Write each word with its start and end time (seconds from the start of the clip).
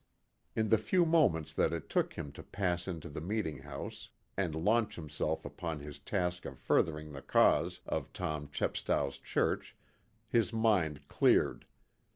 In 0.55 0.69
the 0.69 0.79
few 0.79 1.05
moments 1.05 1.53
that 1.53 1.71
it 1.71 1.87
took 1.87 2.13
him 2.13 2.31
to 2.31 2.41
pass 2.41 2.87
into 2.87 3.07
the 3.07 3.21
Meeting 3.21 3.59
House 3.59 4.09
and 4.35 4.55
launch 4.55 4.95
himself 4.95 5.45
upon 5.45 5.77
his 5.79 5.99
task 5.99 6.43
of 6.45 6.57
furthering 6.57 7.11
the 7.11 7.21
cause 7.21 7.81
of 7.85 8.11
Tom 8.11 8.47
Chepstow's 8.49 9.19
church, 9.19 9.75
his 10.27 10.51
mind 10.51 11.07
cleared. 11.07 11.67